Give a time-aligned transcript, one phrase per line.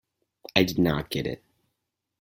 [0.55, 1.43] I did not get it.